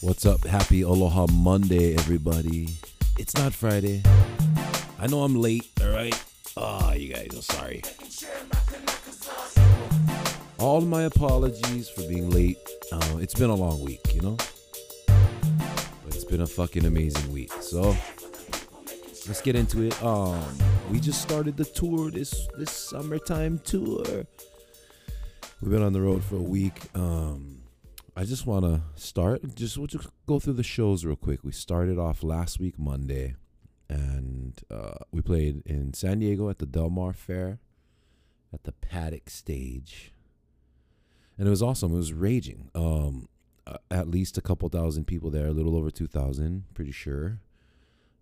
What's 0.00 0.26
up? 0.26 0.44
Happy 0.44 0.82
Aloha 0.82 1.26
Monday, 1.32 1.94
everybody. 1.94 2.70
It's 3.16 3.36
not 3.36 3.54
Friday. 3.54 4.02
I 4.98 5.06
know 5.06 5.22
I'm 5.22 5.36
late, 5.36 5.70
all 5.80 5.90
right? 5.90 6.24
Ah, 6.56 6.94
you 6.94 7.14
guys, 7.14 7.28
I'm 7.32 7.42
sorry. 7.42 7.82
All 10.58 10.80
my 10.80 11.02
apologies 11.02 11.88
for 11.88 12.02
being 12.02 12.30
late. 12.30 12.58
Uh, 12.90 13.18
it's 13.20 13.34
been 13.34 13.50
a 13.50 13.54
long 13.54 13.84
week, 13.84 14.12
you 14.12 14.20
know? 14.20 14.36
But 15.06 16.16
it's 16.16 16.24
been 16.24 16.40
a 16.40 16.48
fucking 16.48 16.84
amazing 16.84 17.32
week. 17.32 17.52
So, 17.60 17.96
let's 19.28 19.40
get 19.40 19.54
into 19.54 19.82
it. 19.84 20.02
Um, 20.02 20.42
we 20.90 20.98
just 20.98 21.22
started 21.22 21.56
the 21.56 21.64
tour 21.64 22.10
this 22.10 22.48
this 22.56 22.72
summertime 22.72 23.60
tour. 23.60 24.26
We've 25.60 25.72
been 25.72 25.82
on 25.82 25.92
the 25.92 26.00
road 26.00 26.22
for 26.22 26.36
a 26.36 26.42
week. 26.42 26.82
Um, 26.94 27.62
I 28.16 28.22
just 28.22 28.46
want 28.46 28.64
to 28.64 28.80
start. 28.94 29.56
Just 29.56 29.76
we'll 29.76 29.88
just 29.88 30.08
go 30.24 30.38
through 30.38 30.52
the 30.52 30.62
shows 30.62 31.04
real 31.04 31.16
quick. 31.16 31.40
We 31.42 31.50
started 31.50 31.98
off 31.98 32.22
last 32.22 32.60
week 32.60 32.78
Monday, 32.78 33.34
and 33.88 34.56
uh, 34.70 34.98
we 35.10 35.20
played 35.20 35.62
in 35.66 35.94
San 35.94 36.20
Diego 36.20 36.48
at 36.48 36.58
the 36.58 36.66
Del 36.66 36.90
Mar 36.90 37.12
Fair, 37.12 37.58
at 38.54 38.62
the 38.62 38.70
Paddock 38.70 39.28
Stage, 39.28 40.12
and 41.36 41.48
it 41.48 41.50
was 41.50 41.62
awesome. 41.62 41.92
It 41.92 41.96
was 41.96 42.12
raging. 42.12 42.70
Um, 42.76 43.28
at 43.90 44.08
least 44.08 44.38
a 44.38 44.40
couple 44.40 44.68
thousand 44.68 45.06
people 45.06 45.28
there, 45.28 45.48
a 45.48 45.52
little 45.52 45.76
over 45.76 45.90
two 45.90 46.06
thousand, 46.06 46.66
pretty 46.72 46.92
sure. 46.92 47.40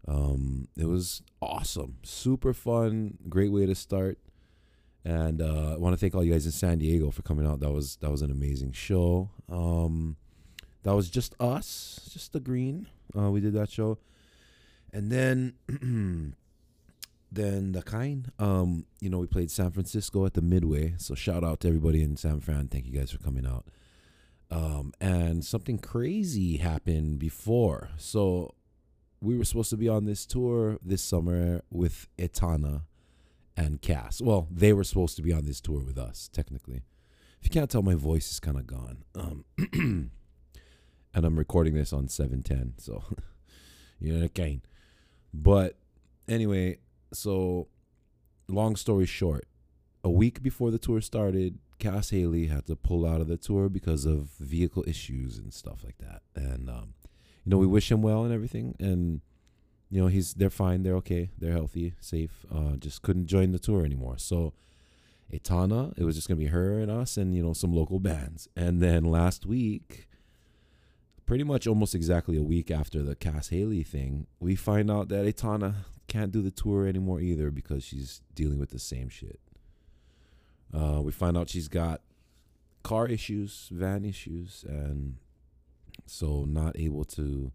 Um, 0.09 0.69
it 0.75 0.87
was 0.87 1.21
awesome, 1.43 1.99
super 2.03 2.55
fun, 2.55 3.19
great 3.29 3.53
way 3.53 3.67
to 3.67 3.75
start. 3.75 4.19
And 5.07 5.41
uh, 5.41 5.75
I 5.75 5.77
want 5.77 5.93
to 5.93 5.97
thank 5.97 6.17
all 6.17 6.25
you 6.25 6.33
guys 6.33 6.47
in 6.47 6.53
San 6.53 6.79
Diego 6.79 7.13
for 7.13 7.23
coming 7.23 7.47
out. 7.47 7.61
That 7.61 7.71
was 7.71 7.95
that 8.01 8.11
was 8.11 8.23
an 8.23 8.33
amazing 8.33 8.73
show. 8.73 9.31
Um, 9.49 10.17
that 10.83 10.97
was 10.97 11.09
just 11.09 11.37
us, 11.39 12.11
just 12.13 12.33
the 12.33 12.41
green. 12.41 12.89
Uh, 13.17 13.31
we 13.31 13.41
did 13.41 13.53
that 13.53 13.71
show, 13.71 13.99
and 14.93 15.13
then 15.13 15.55
then 17.31 17.71
the 17.71 17.83
kind. 17.83 18.33
Um, 18.41 18.87
you 19.01 19.09
know, 19.09 19.19
we 19.19 19.29
played 19.29 19.53
San 19.53 19.71
Francisco 19.71 20.27
at 20.27 20.35
the 20.35 20.43
Midway. 20.43 20.95
So 20.99 21.15
shout 21.15 21.45
out 21.45 21.61
to 21.61 21.69
everybody 21.69 22.03
in 22.03 22.17
San 22.17 22.41
Fran. 22.41 22.67
Thank 22.67 22.87
you 22.87 22.93
guys 22.93 23.13
for 23.13 23.19
coming 23.19 23.47
out. 23.47 23.65
Um, 24.51 24.93
and 25.01 25.45
something 25.45 25.79
crazy 25.79 26.57
happened 26.57 27.21
before. 27.21 27.91
So 27.97 28.57
we 29.21 29.39
were 29.39 29.45
supposed 29.45 29.71
to 29.71 29.77
be 29.77 29.89
on 29.89 30.05
this 30.05 30.27
tour 30.27 30.79
this 30.83 31.03
summer 31.03 31.63
with 31.71 32.09
Etana 32.21 32.83
and 33.57 33.81
Cass. 33.81 34.21
Well, 34.21 34.49
they 34.51 34.73
were 34.73 34.85
supposed 34.85 35.17
to 35.17 35.23
be 35.23 35.33
on 35.33 35.45
this 35.45 35.61
tour 35.61 35.81
with 35.81 35.99
us, 35.99 36.29
technically. 36.33 36.83
If 37.41 37.45
you 37.45 37.51
can't 37.51 37.71
tell, 37.71 37.83
my 37.83 37.95
voice 37.95 38.31
is 38.31 38.41
kind 38.41 38.57
of 38.57 38.67
gone. 38.67 39.05
Um, 39.15 39.45
and 41.15 41.25
I'm 41.25 41.39
recording 41.39 41.75
this 41.75 41.93
on 41.93 42.09
710, 42.09 42.75
so 42.79 43.03
you 44.01 44.13
know, 44.13 44.25
again. 44.25 44.63
But 45.33 45.79
anyway, 46.29 46.79
so 47.13 47.69
long 48.49 48.77
story 48.77 49.07
short, 49.07 49.47
a 50.05 50.11
week 50.11 50.43
before 50.43 50.71
the 50.71 50.79
tour 50.79 51.01
started, 51.01 51.59
Cass 51.79 52.11
Haley 52.11 52.47
had 52.47 52.67
to 52.67 52.77
pull 52.77 53.07
out 53.07 53.21
of 53.21 53.29
the 53.29 53.37
tour 53.37 53.69
because 53.69 54.05
of 54.05 54.31
vehicle 54.39 54.85
issues 54.87 55.39
and 55.39 55.53
stuff 55.53 55.85
like 55.85 55.99
that. 55.99 56.23
And 56.35 56.71
um, 56.71 56.95
you 57.45 57.51
know, 57.51 57.59
we 57.59 57.67
wish 57.67 57.91
him 57.91 58.03
well 58.03 58.25
and 58.25 58.33
everything. 58.33 58.77
And 58.79 59.21
you 59.91 60.01
know, 60.01 60.09
he's 60.09 60.35
they're 60.35 60.51
fine, 60.51 60.83
they're 60.83 60.97
okay, 60.97 61.31
they're 61.39 61.53
healthy, 61.53 61.95
safe. 62.01 62.45
Uh, 62.53 62.77
just 62.77 63.03
couldn't 63.03 63.27
join 63.27 63.53
the 63.53 63.59
tour 63.59 63.85
anymore. 63.85 64.19
So 64.19 64.53
Etana, 65.33 65.93
it 65.97 66.05
was 66.05 66.17
just 66.17 66.29
gonna 66.29 66.39
be 66.39 66.47
her 66.47 66.79
and 66.79 66.91
us, 66.91 67.17
and 67.17 67.35
you 67.35 67.43
know, 67.43 67.53
some 67.53 67.73
local 67.73 68.01
bands. 68.01 68.49
And 68.57 68.83
then 68.83 69.05
last 69.05 69.47
week, 69.47 70.09
pretty 71.25 71.45
much 71.45 71.67
almost 71.67 71.95
exactly 71.95 72.37
a 72.37 72.43
week 72.43 72.71
after 72.71 73.03
the 73.03 73.17
Cass 73.17 73.49
Haley 73.49 73.83
thing, 73.83 74.27
we 74.41 74.55
find 74.55 74.91
out 74.91 75.09
that 75.09 75.27
Etana 75.27 75.87
can't 76.09 76.33
do 76.33 76.41
the 76.41 76.51
tour 76.53 76.87
anymore 76.87 77.21
either 77.21 77.51
because 77.51 77.85
she's 77.85 78.23
dealing 78.35 78.59
with 78.59 78.71
the 78.71 78.79
same 78.79 79.09
shit. 79.09 79.41
Uh, 80.73 81.01
we 81.03 81.13
find 81.13 81.37
out 81.37 81.49
she's 81.49 81.69
got 81.69 82.01
car 82.83 83.09
issues, 83.09 83.69
van 83.73 84.05
issues, 84.05 84.65
and 84.69 85.17
so 86.07 86.45
not 86.45 86.79
able 86.79 87.05
to 87.05 87.51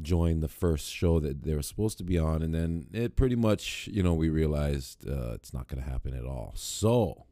join 0.00 0.40
the 0.40 0.48
first 0.48 0.92
show 0.92 1.18
that 1.20 1.42
they 1.42 1.54
were 1.54 1.62
supposed 1.62 1.98
to 1.98 2.04
be 2.04 2.18
on. 2.18 2.42
And 2.42 2.54
then 2.54 2.86
it 2.92 3.16
pretty 3.16 3.36
much, 3.36 3.88
you 3.92 4.02
know, 4.02 4.14
we 4.14 4.28
realized 4.28 5.08
uh, 5.08 5.32
it's 5.32 5.52
not 5.52 5.68
going 5.68 5.82
to 5.82 5.88
happen 5.88 6.14
at 6.14 6.24
all. 6.24 6.52
So, 6.54 7.24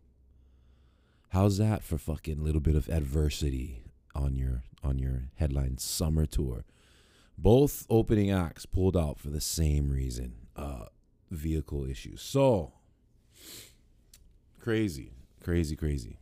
how's 1.30 1.58
that 1.58 1.82
for 1.82 1.98
fucking 1.98 2.42
little 2.42 2.60
bit 2.60 2.74
of 2.74 2.88
adversity 2.88 3.84
on 4.14 4.34
your 4.34 4.62
on 4.82 4.98
your 4.98 5.30
headline 5.36 5.78
summer 5.78 6.26
tour? 6.26 6.64
Both 7.38 7.86
opening 7.90 8.30
acts 8.30 8.66
pulled 8.66 8.96
out 8.96 9.18
for 9.18 9.28
the 9.28 9.40
same 9.40 9.90
reason, 9.90 10.34
uh, 10.56 10.86
vehicle 11.30 11.84
issues. 11.84 12.22
So 12.22 12.72
crazy, 14.58 15.12
crazy, 15.42 15.76
crazy, 15.76 16.18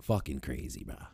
fucking 0.00 0.40
crazy, 0.40 0.84
bruh. 0.84 1.08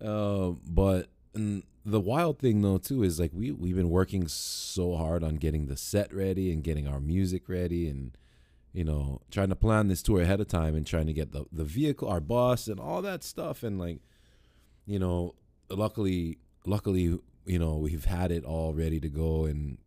Uh, 0.00 0.56
but 0.66 1.08
and 1.34 1.62
the 1.84 2.00
wild 2.00 2.38
thing 2.38 2.62
though 2.62 2.78
too 2.78 3.02
is 3.02 3.20
like 3.20 3.30
we 3.34 3.50
we've 3.50 3.76
been 3.76 3.90
working 3.90 4.26
so 4.26 4.96
hard 4.96 5.22
on 5.22 5.36
getting 5.36 5.66
the 5.66 5.76
set 5.76 6.12
ready 6.12 6.52
and 6.52 6.64
getting 6.64 6.88
our 6.88 7.00
music 7.00 7.48
ready 7.48 7.88
and 7.88 8.16
you 8.72 8.84
know 8.84 9.20
trying 9.30 9.50
to 9.50 9.56
plan 9.56 9.88
this 9.88 10.02
tour 10.02 10.22
ahead 10.22 10.40
of 10.40 10.48
time 10.48 10.74
and 10.74 10.86
trying 10.86 11.06
to 11.06 11.12
get 11.12 11.32
the 11.32 11.44
the 11.52 11.64
vehicle, 11.64 12.08
our 12.08 12.20
bus, 12.20 12.68
and 12.68 12.80
all 12.80 13.02
that 13.02 13.22
stuff. 13.22 13.62
And 13.62 13.78
like 13.78 13.98
you 14.86 14.98
know 14.98 15.34
luckily 15.68 16.38
luckily 16.66 17.18
you 17.44 17.58
know 17.58 17.76
we've 17.76 18.06
had 18.06 18.30
it 18.30 18.44
all 18.44 18.72
ready 18.72 19.00
to 19.00 19.08
go. 19.08 19.44
And 19.44 19.78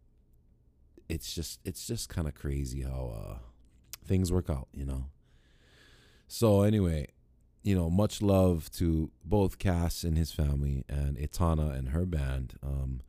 it's 1.09 1.34
just 1.34 1.59
it's 1.66 1.88
just 1.88 2.09
kind 2.09 2.28
of 2.28 2.35
crazy 2.35 2.81
how 2.81 3.14
uh 3.16 3.38
things 4.06 4.31
work 4.31 4.50
out 4.50 4.68
you 4.74 4.85
know? 4.85 5.06
So 6.28 6.62
anyway 6.62 7.08
you 7.67 7.75
know 7.75 7.89
much 7.89 8.22
love 8.22 8.72
to 8.72 9.11
both 9.25 9.59
cass 9.59 10.05
and 10.05 10.17
his 10.17 10.31
family 10.31 10.85
and 10.88 11.19
etana 11.19 11.72
and 11.72 11.89
her 11.89 12.05
band. 12.05 12.53
Um 12.63 13.01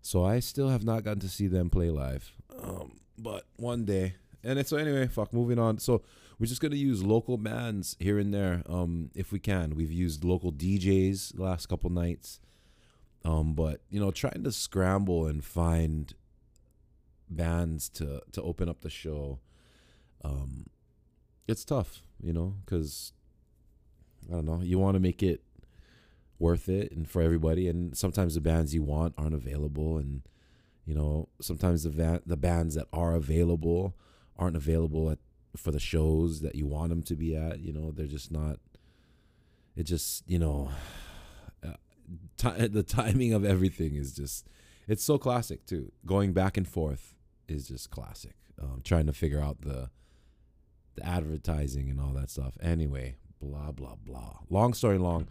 so 0.00 0.24
i 0.24 0.38
still 0.38 0.68
have 0.68 0.84
not 0.84 1.02
gotten 1.02 1.18
to 1.20 1.28
see 1.28 1.48
them 1.48 1.70
play 1.70 1.90
live. 1.90 2.30
Um 2.62 3.00
but 3.18 3.46
one 3.56 3.84
day. 3.84 4.14
And 4.44 4.64
so 4.64 4.76
anyway 4.76 5.08
fuck 5.08 5.32
moving 5.32 5.58
on. 5.58 5.78
So 5.78 6.02
we're 6.38 6.46
just 6.46 6.60
gonna 6.60 6.76
use 6.76 7.02
local 7.02 7.36
bands 7.36 7.96
here 7.98 8.20
and 8.20 8.32
there 8.32 8.62
um 8.68 9.10
if 9.16 9.32
we 9.32 9.40
can. 9.40 9.74
We've 9.74 9.90
used 9.90 10.22
local 10.22 10.52
djs 10.52 11.34
the 11.34 11.42
last 11.42 11.66
couple 11.66 11.90
nights. 11.90 12.38
Um, 13.24 13.54
but 13.54 13.80
you 13.90 13.98
know, 13.98 14.12
trying 14.12 14.44
to 14.44 14.52
scramble 14.52 15.26
and 15.26 15.44
find 15.44 16.14
bands 17.28 17.88
to 17.88 18.22
to 18.30 18.40
open 18.40 18.68
up 18.68 18.82
the 18.82 18.90
show, 18.90 19.40
um, 20.22 20.66
it's 21.48 21.64
tough, 21.64 22.02
you 22.22 22.32
know, 22.32 22.54
because 22.64 23.12
I 24.30 24.34
don't 24.34 24.44
know, 24.44 24.60
you 24.62 24.78
want 24.78 24.94
to 24.94 25.00
make 25.00 25.22
it 25.22 25.42
worth 26.38 26.68
it 26.68 26.92
and 26.92 27.08
for 27.08 27.22
everybody, 27.22 27.68
and 27.68 27.96
sometimes 27.96 28.34
the 28.34 28.40
bands 28.40 28.74
you 28.74 28.82
want 28.82 29.14
aren't 29.16 29.34
available, 29.34 29.98
and 29.98 30.22
you 30.84 30.94
know, 30.94 31.28
sometimes 31.40 31.84
the 31.84 31.90
va- 31.90 32.22
the 32.26 32.36
bands 32.36 32.74
that 32.74 32.86
are 32.92 33.14
available 33.14 33.94
aren't 34.38 34.56
available 34.56 35.10
at 35.10 35.18
for 35.56 35.70
the 35.70 35.80
shows 35.80 36.42
that 36.42 36.54
you 36.54 36.66
want 36.66 36.90
them 36.90 37.02
to 37.02 37.16
be 37.16 37.34
at. 37.34 37.60
You 37.60 37.72
know, 37.72 37.90
they're 37.90 38.06
just 38.06 38.30
not. 38.30 38.58
It 39.74 39.84
just 39.84 40.28
you 40.28 40.38
know 40.38 40.70
T- 42.36 42.66
the 42.68 42.82
timing 42.82 43.32
of 43.32 43.44
everything 43.44 43.94
is 43.94 44.14
just 44.14 44.46
it's 44.88 45.04
so 45.04 45.18
classic 45.18 45.66
too 45.66 45.92
going 46.04 46.32
back 46.32 46.56
and 46.56 46.66
forth 46.66 47.14
is 47.48 47.68
just 47.68 47.90
classic 47.90 48.34
um, 48.60 48.80
trying 48.84 49.06
to 49.06 49.12
figure 49.12 49.40
out 49.40 49.62
the 49.62 49.90
the 50.94 51.06
advertising 51.06 51.90
and 51.90 52.00
all 52.00 52.12
that 52.12 52.30
stuff 52.30 52.56
anyway 52.62 53.16
blah 53.40 53.72
blah 53.72 53.94
blah. 54.04 54.38
Long 54.50 54.74
story 54.74 54.98
long. 54.98 55.28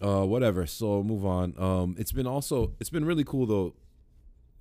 Uh 0.00 0.24
whatever 0.24 0.66
so 0.66 1.02
move 1.02 1.24
on. 1.24 1.54
Um 1.58 1.96
it's 1.98 2.12
been 2.12 2.26
also 2.26 2.72
it's 2.80 2.90
been 2.90 3.04
really 3.04 3.24
cool 3.24 3.46
though. 3.46 3.74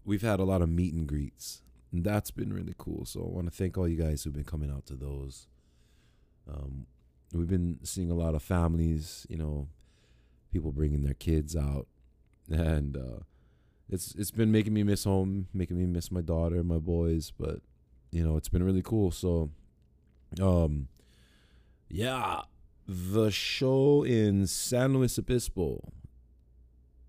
We've 0.04 0.22
had 0.22 0.40
a 0.40 0.44
lot 0.44 0.62
of 0.62 0.70
meet 0.70 0.94
and 0.94 1.08
greets. 1.08 1.62
And 1.92 2.04
that's 2.04 2.32
been 2.32 2.54
really 2.54 2.74
cool. 2.78 3.06
So 3.06 3.22
i 3.22 3.28
want 3.28 3.48
to 3.48 3.56
thank 3.56 3.78
all 3.78 3.88
you 3.88 4.02
guys 4.02 4.24
who've 4.24 4.34
been 4.34 4.44
coming 4.44 4.72
out 4.72 4.86
to 4.88 4.96
those. 4.96 5.48
Um 6.52 6.88
we've 7.34 7.50
been 7.50 7.80
seeing 7.84 8.12
a 8.12 8.16
lot 8.16 8.36
of 8.36 8.44
families 8.44 9.26
you 9.30 9.38
know 9.38 9.70
people 10.52 10.72
bringing 10.72 11.04
their 11.04 11.14
kids 11.14 11.56
out, 11.56 11.88
and 12.50 12.98
uh, 12.98 13.20
it's 13.90 14.14
it's 14.16 14.32
been 14.32 14.52
making 14.52 14.74
me 14.74 14.84
miss 14.84 15.06
home, 15.06 15.48
making 15.54 15.78
me 15.78 15.86
miss 15.86 16.12
my 16.12 16.22
daughter, 16.22 16.64
my 16.64 16.78
boys. 16.78 17.32
But 17.38 17.62
you 18.12 18.24
know, 18.24 18.38
it's 18.38 18.50
been 18.50 18.64
really 18.64 18.82
cool. 18.82 19.12
So, 19.12 19.50
um, 20.42 20.88
yeah, 21.90 22.42
the 22.94 23.32
show 23.32 24.04
in 24.04 24.46
San 24.48 24.94
Luis 24.94 25.18
Obispo, 25.18 25.82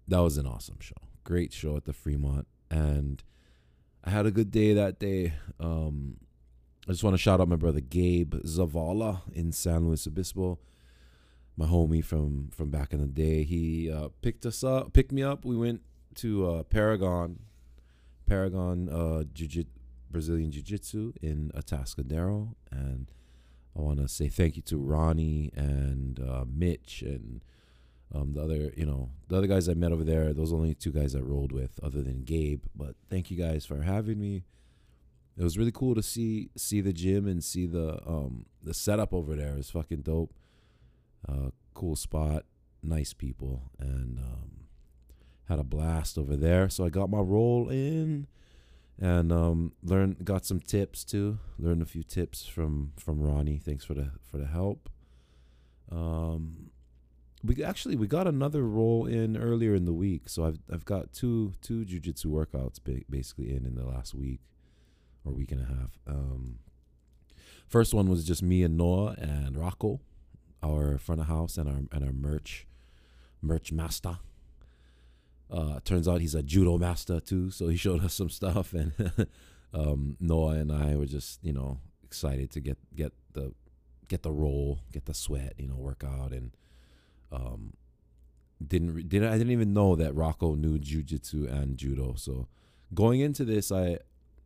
that 0.07 0.21
was 0.21 0.39
an 0.39 0.47
awesome 0.47 0.79
show. 0.81 0.95
Great 1.25 1.53
show 1.53 1.77
at 1.77 1.85
the 1.87 1.93
Fremont, 1.93 2.47
and 2.71 3.23
I 4.05 4.11
had 4.11 4.27
a 4.27 4.31
good 4.31 4.51
day 4.51 4.75
that 4.75 4.99
day. 5.01 5.35
Um, 5.59 6.19
I 6.89 6.93
just 6.93 7.03
want 7.03 7.15
to 7.15 7.19
shout 7.19 7.41
out 7.41 7.49
my 7.49 7.57
brother 7.57 7.81
Gabe 7.81 8.35
Zavala 8.45 9.23
in 9.33 9.53
San 9.53 9.87
Luis 9.87 10.07
Obispo. 10.07 10.59
my 11.57 11.67
homie 11.67 12.05
from 12.05 12.49
from 12.51 12.71
back 12.71 12.93
in 12.93 13.01
the 13.01 13.07
day. 13.07 13.43
He 13.45 13.91
uh, 13.91 14.09
picked 14.21 14.47
us 14.47 14.65
up, 14.65 14.93
picked 14.93 15.13
me 15.13 15.23
up. 15.23 15.45
We 15.45 15.57
went 15.57 15.83
to 16.17 16.47
uh, 16.49 16.63
Paragon, 16.65 17.41
Paragon 18.27 18.89
uh, 18.89 19.25
Jiu 19.33 19.65
Brazilian 20.11 20.51
Jiu 20.51 20.63
Jitsu 20.63 21.13
in 21.23 21.51
Atascadero, 21.55 22.55
and 22.71 23.11
I 23.77 23.81
want 23.81 23.99
to 23.99 24.09
say 24.09 24.29
thank 24.29 24.57
you 24.57 24.63
to 24.63 24.77
Ronnie 24.77 25.51
and 25.55 26.21
uh, 26.21 26.45
Mitch 26.47 27.03
and 27.03 27.43
um, 28.15 28.35
the 28.35 28.43
other, 28.43 28.73
you 28.77 28.85
know, 28.85 29.11
the 29.29 29.39
other 29.39 29.47
guys 29.47 29.69
I 29.69 29.75
met 29.75 29.93
over 29.93 30.05
there. 30.05 30.35
Those 30.35 30.53
only 30.53 30.75
two 30.75 30.93
guys 30.93 31.15
I 31.15 31.21
rolled 31.21 31.53
with, 31.53 31.81
other 31.83 32.03
than 32.03 32.25
Gabe. 32.25 32.65
But 32.75 32.95
thank 33.09 33.31
you 33.31 33.37
guys 33.37 33.65
for 33.65 33.83
having 33.83 34.21
me. 34.21 34.45
It 35.39 35.43
was 35.43 35.57
really 35.57 35.73
cool 35.73 35.95
to 35.95 36.03
see 36.03 36.51
see 36.57 36.83
the 36.83 36.93
gym 36.93 37.27
and 37.27 37.43
see 37.43 37.65
the 37.65 37.99
um 38.07 38.45
the 38.63 38.75
setup 38.75 39.15
over 39.15 39.35
there. 39.35 39.57
It's 39.57 39.71
fucking 39.71 40.03
dope. 40.03 40.35
Uh, 41.27 41.51
cool 41.73 41.97
spot, 41.97 42.45
nice 42.83 43.15
people, 43.15 43.71
and 43.79 44.19
um, 44.19 44.51
had 45.49 45.59
a 45.59 45.65
blast 45.65 46.19
over 46.19 46.37
there. 46.37 46.69
So 46.69 46.85
I 46.85 46.91
got 46.91 47.09
my 47.09 47.21
roll 47.21 47.71
in 47.71 48.27
and 49.01 49.33
um, 49.33 49.73
learned 49.83 50.25
got 50.25 50.45
some 50.45 50.61
tips 50.61 51.05
too. 51.05 51.39
Learned 51.59 51.83
a 51.83 51.87
few 51.87 52.03
tips 52.03 52.47
from 52.47 52.93
from 52.97 53.21
Ronnie. 53.21 53.59
Thanks 53.59 53.85
for 53.85 53.95
the 53.95 54.13
for 54.23 54.39
the 54.39 54.47
help. 54.47 54.89
Um, 55.91 56.71
we 57.45 57.63
actually 57.63 57.97
we 57.97 58.07
got 58.07 58.27
another 58.27 58.63
roll 58.63 59.07
in 59.07 59.37
earlier 59.37 59.75
in 59.75 59.85
the 59.85 59.93
week, 59.93 60.29
so 60.29 60.45
I've 60.45 60.61
I've 60.73 60.85
got 60.85 61.13
two 61.13 61.55
two 61.61 61.85
jujitsu 61.85 62.27
workouts 62.27 62.79
basically 63.11 63.55
in 63.55 63.67
in 63.67 63.75
the 63.75 63.85
last 63.85 64.15
week 64.15 64.41
or 65.25 65.33
week 65.33 65.53
and 65.53 65.61
a 65.61 65.67
half. 65.67 65.99
Um, 66.07 66.59
first 67.69 67.95
one 67.95 68.09
was 68.09 68.25
just 68.25 68.43
me 68.43 68.63
and 68.63 68.77
Noah 68.77 69.15
and 69.19 69.57
Rocco, 69.57 70.01
our 70.63 70.99
front 70.99 71.21
of 71.21 71.27
house 71.27 71.57
and 71.57 71.69
our 71.69 71.83
and 71.91 72.05
our 72.05 72.13
merch 72.13 72.67
merch 73.41 73.73
master. 73.73 74.19
Uh, 75.53 75.81
turns 75.85 76.09
out 76.09 76.23
he's 76.23 76.35
a 76.35 76.43
judo 76.43 76.79
master 76.79 77.21
too, 77.21 77.51
so 77.51 77.69
he 77.69 77.77
showed 77.77 78.03
us 78.03 78.15
some 78.15 78.31
stuff, 78.31 78.73
and 78.73 78.93
um, 79.75 80.17
Noah 80.19 80.55
and 80.55 80.73
I 80.73 80.97
were 80.97 81.07
just 81.07 81.45
you 81.45 81.53
know 81.53 81.79
excited 82.03 82.51
to 82.53 82.61
get 82.61 82.79
get 82.97 83.13
the 83.35 83.53
get 84.09 84.23
the 84.23 84.33
roll, 84.33 84.81
get 84.93 85.07
the 85.07 85.15
sweat, 85.15 85.55
you 85.57 85.67
know, 85.67 85.77
work 85.77 86.05
out 86.05 86.33
and 86.33 86.53
um, 87.33 87.73
didn't 88.67 89.09
didn't 89.09 89.29
I 89.29 89.39
didn't 89.39 89.53
even 89.53 89.73
know 89.73 89.97
that 89.97 90.15
Rocco 90.15 90.55
knew 90.55 90.79
jujitsu 90.79 91.51
and 91.51 91.77
judo. 91.77 92.15
So 92.17 92.49
going 92.95 93.21
into 93.21 93.45
this, 93.45 93.73
I 93.73 93.99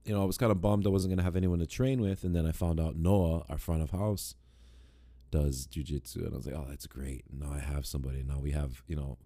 you 0.05 0.15
know 0.15 0.23
I 0.23 0.25
was 0.25 0.39
kind 0.39 0.53
of 0.53 0.61
bummed 0.61 0.87
I 0.87 0.91
wasn't 0.91 1.13
gonna 1.13 1.25
have 1.25 1.37
anyone 1.37 1.59
to 1.59 1.67
train 1.67 2.01
with, 2.01 2.25
and 2.25 2.35
then 2.35 2.47
I 2.47 2.53
found 2.53 2.81
out 2.81 2.97
Noah, 2.97 3.45
our 3.49 3.59
front 3.59 3.83
of 3.83 3.91
house, 3.91 4.35
does 5.31 5.67
jujitsu, 5.67 6.25
and 6.25 6.33
I 6.33 6.37
was 6.37 6.47
like, 6.47 6.57
oh, 6.57 6.67
that's 6.69 6.87
great. 6.87 7.25
Now 7.33 7.53
I 7.53 7.59
have 7.59 7.87
somebody. 7.87 8.23
Now 8.23 8.39
we 8.39 8.53
have 8.53 8.83
you 8.87 8.97
know 8.97 9.19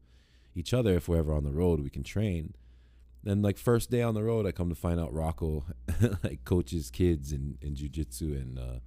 each 0.55 0.75
other. 0.75 0.97
If 0.97 1.09
we're 1.09 1.19
ever 1.19 1.33
on 1.33 1.45
the 1.45 1.53
road, 1.53 1.81
we 1.81 1.91
can 1.91 2.03
train. 2.03 2.55
Then 3.23 3.43
like 3.43 3.59
first 3.59 3.91
day 3.91 4.03
on 4.03 4.15
the 4.15 4.23
road, 4.23 4.47
I 4.47 4.53
come 4.53 4.71
to 4.71 4.75
find 4.75 4.99
out 4.99 5.13
Rocco 5.13 5.65
like 6.23 6.45
coaches 6.45 6.91
kids 6.91 7.33
in 7.33 7.59
in 7.61 7.75
jujitsu 7.75 8.41
and 8.41 8.59
uh, 8.59 8.81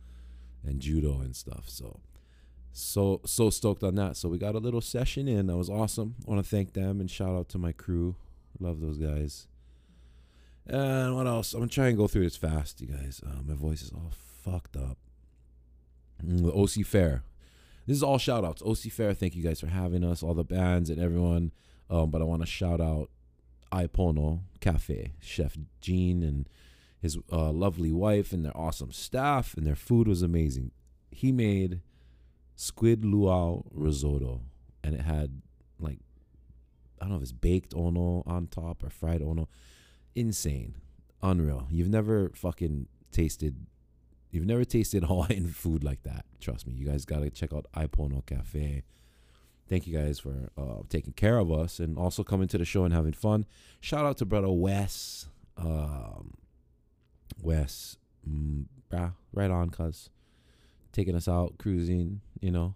and 0.63 0.79
judo 0.79 1.19
and 1.19 1.35
stuff. 1.35 1.69
So 1.69 1.99
so 2.71 3.21
so 3.25 3.49
stoked 3.49 3.83
on 3.83 3.95
that. 3.95 4.17
So 4.17 4.29
we 4.29 4.37
got 4.39 4.55
a 4.55 4.59
little 4.59 4.81
session 4.81 5.27
in. 5.27 5.47
That 5.47 5.57
was 5.57 5.69
awesome. 5.69 6.15
I 6.27 6.31
want 6.31 6.43
to 6.43 6.49
thank 6.49 6.73
them 6.73 6.99
and 6.99 7.09
shout 7.09 7.35
out 7.35 7.49
to 7.49 7.57
my 7.57 7.71
crew. 7.71 8.15
Love 8.59 8.81
those 8.81 8.97
guys. 8.97 9.47
And 10.65 11.15
what 11.15 11.27
else? 11.27 11.53
I'm 11.53 11.59
gonna 11.59 11.69
try 11.69 11.89
and 11.89 11.97
go 11.97 12.07
through 12.07 12.23
this 12.23 12.37
fast, 12.37 12.81
you 12.81 12.87
guys. 12.87 13.21
Uh, 13.25 13.41
my 13.45 13.53
voice 13.53 13.81
is 13.81 13.91
all 13.91 14.11
fucked 14.43 14.75
up. 14.75 14.97
Mm, 16.25 16.43
the 16.43 16.53
OC 16.53 16.85
Fair. 16.85 17.23
This 17.85 17.97
is 17.97 18.03
all 18.03 18.17
shout 18.17 18.45
outs. 18.45 18.61
OC 18.61 18.91
Fair, 18.91 19.13
thank 19.13 19.35
you 19.35 19.43
guys 19.43 19.59
for 19.59 19.67
having 19.67 20.03
us, 20.03 20.23
all 20.23 20.33
the 20.33 20.43
bands 20.43 20.89
and 20.89 20.99
everyone. 20.99 21.51
Um, 21.89 22.11
but 22.11 22.21
I 22.21 22.25
want 22.25 22.41
to 22.41 22.47
shout 22.47 22.79
out 22.79 23.09
Aipono 23.71 24.41
Cafe, 24.61 25.13
Chef 25.19 25.57
Gene 25.81 26.23
and 26.23 26.47
his 27.01 27.17
uh, 27.31 27.51
lovely 27.51 27.91
wife 27.91 28.31
and 28.31 28.45
their 28.45 28.55
awesome 28.55 28.93
staff, 28.93 29.53
and 29.57 29.67
their 29.67 29.75
food 29.75 30.07
was 30.07 30.21
amazing. 30.21 30.71
He 31.11 31.33
made 31.33 31.81
squid 32.55 33.03
luau 33.03 33.63
risotto, 33.71 34.41
and 34.83 34.95
it 34.95 35.01
had 35.01 35.41
like 35.79 35.99
I 36.99 37.05
don't 37.05 37.09
know 37.11 37.17
if 37.17 37.23
it's 37.23 37.31
baked 37.33 37.73
ono 37.75 38.23
on 38.25 38.47
top 38.47 38.83
or 38.83 38.89
fried 38.89 39.21
ono. 39.21 39.49
Insane, 40.15 40.75
unreal. 41.21 41.67
You've 41.69 41.89
never 41.89 42.31
fucking 42.35 42.87
tasted. 43.11 43.65
You've 44.33 44.47
never 44.47 44.65
tasted 44.65 45.03
Hawaiian 45.05 45.47
food 45.47 45.83
like 45.83 46.01
that. 46.03 46.25
Trust 46.41 46.65
me. 46.65 46.73
You 46.73 46.87
guys 46.87 47.05
gotta 47.05 47.29
check 47.29 47.53
out 47.53 47.67
Aipono 47.77 48.25
Cafe. 48.25 48.83
Thank 49.69 49.87
you 49.87 49.95
guys 49.97 50.19
for 50.19 50.49
uh, 50.57 50.81
taking 50.89 51.13
care 51.13 51.37
of 51.37 51.51
us 51.51 51.79
and 51.79 51.97
also 51.97 52.23
coming 52.23 52.47
to 52.49 52.57
the 52.57 52.65
show 52.65 52.83
and 52.83 52.93
having 52.93 53.13
fun. 53.13 53.45
Shout 53.79 54.05
out 54.05 54.17
to 54.17 54.25
brother 54.25 54.49
Wes. 54.49 55.27
Um, 55.55 56.33
Wes, 57.41 57.97
mm, 58.27 58.65
brah, 58.91 59.13
right 59.31 59.51
on, 59.51 59.69
cuz 59.69 60.09
taking 60.91 61.15
us 61.15 61.27
out 61.27 61.59
cruising, 61.59 62.21
you 62.41 62.51
know, 62.51 62.73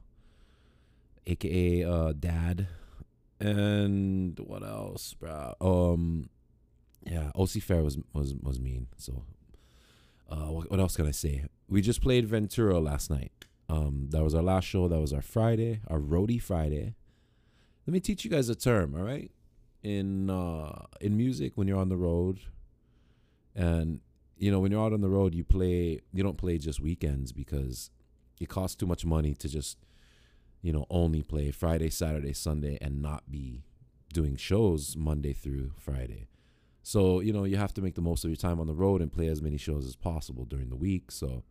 aka 1.25 1.83
uh, 1.83 2.13
dad. 2.13 2.68
And 3.39 4.39
what 4.39 4.63
else, 4.63 5.15
bro? 5.15 5.56
Um, 5.60 6.30
yeah, 7.03 7.31
OC 7.36 7.62
Fair 7.63 7.83
was 7.83 7.98
was 8.13 8.36
was 8.36 8.60
mean. 8.60 8.88
So, 8.98 9.24
uh, 10.29 10.47
what, 10.51 10.69
what 10.69 10.79
else 10.79 10.95
can 10.95 11.07
I 11.07 11.12
say? 11.12 11.45
We 11.69 11.81
just 11.81 12.01
played 12.01 12.27
Ventura 12.27 12.79
last 12.79 13.09
night. 13.09 13.31
Um, 13.69 14.07
that 14.12 14.24
was 14.24 14.33
our 14.33 14.41
last 14.41 14.65
show. 14.65 14.88
That 14.88 15.00
was 15.00 15.13
our 15.13 15.21
Friday, 15.21 15.81
our 15.88 16.00
roadie 16.00 16.41
Friday. 16.41 16.95
Let 17.85 17.94
me 17.94 18.00
teach 18.00 18.24
you 18.24 18.31
guys 18.31 18.50
a 18.50 18.56
term, 18.56 18.95
all 18.95 19.03
right? 19.03 19.31
In 19.83 20.29
uh, 20.29 20.85
in 21.00 21.15
music, 21.15 21.53
when 21.56 21.68
you're 21.68 21.79
on 21.79 21.89
the 21.89 21.97
road, 21.97 22.39
and 23.56 24.00
you 24.38 24.51
know 24.51 24.59
when 24.59 24.71
you're 24.71 24.83
out 24.83 24.94
on 24.94 25.01
the 25.01 25.09
road, 25.09 25.33
you 25.33 25.44
play. 25.44 26.01
You 26.13 26.24
don't 26.24 26.38
play 26.38 26.57
just 26.57 26.79
weekends 26.79 27.31
because 27.31 27.91
it 28.39 28.50
costs 28.50 28.75
too 28.75 28.85
much 28.85 29.06
money 29.06 29.33
to 29.35 29.47
just 29.47 29.77
you 30.62 30.74
know 30.74 30.85
only 30.89 31.24
play 31.24 31.51
Friday, 31.51 31.89
Saturday, 31.89 32.33
Sunday 32.33 32.77
and 32.81 33.01
not 33.01 33.29
be 33.29 33.63
doing 34.13 34.35
shows 34.35 34.95
Monday 34.97 35.33
through 35.33 35.71
Friday. 35.77 36.27
So, 36.88 37.19
you 37.19 37.34
know, 37.34 37.44
you 37.44 37.57
have 37.57 37.74
to 37.74 37.81
make 37.81 37.95
the 37.95 38.01
most 38.01 38.24
of 38.24 38.30
your 38.30 38.38
time 38.38 38.62
on 38.62 38.68
the 38.68 38.74
road 38.74 39.01
and 39.01 39.12
play 39.12 39.28
as 39.28 39.42
many 39.42 39.57
shows 39.57 39.86
as 39.86 39.98
possible 39.98 40.45
during 40.45 40.69
the 40.69 40.78
week. 40.78 41.12
So, 41.12 41.44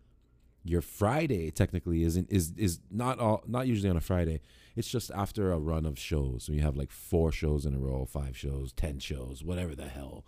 your 0.65 0.81
Friday 0.81 1.51
technically 1.51 2.05
isn't 2.05 2.33
is 2.33 2.55
is 2.57 2.81
not 2.91 3.19
all 3.19 3.45
not 3.47 3.67
usually 3.67 3.91
on 3.91 3.99
a 3.99 4.01
Friday. 4.01 4.41
It's 4.77 4.89
just 4.89 5.11
after 5.11 5.53
a 5.53 5.59
run 5.59 5.85
of 5.85 5.99
shows. 5.99 6.45
So 6.45 6.53
you 6.53 6.63
have 6.63 6.75
like 6.75 6.91
four 6.91 7.33
shows 7.33 7.67
in 7.67 7.75
a 7.75 7.79
row, 7.79 8.07
five 8.07 8.35
shows, 8.35 8.73
ten 8.73 8.99
shows, 8.99 9.45
whatever 9.45 9.75
the 9.75 9.89
hell 9.89 10.25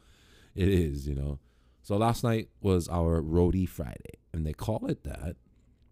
it 0.54 0.68
is, 0.68 1.08
you 1.08 1.14
know. 1.14 1.38
So 1.80 1.96
last 1.96 2.22
night 2.22 2.50
was 2.60 2.86
our 2.86 3.22
roadie 3.22 3.66
Friday, 3.66 4.18
and 4.34 4.46
they 4.46 4.52
call 4.52 4.84
it 4.88 5.04
that 5.04 5.36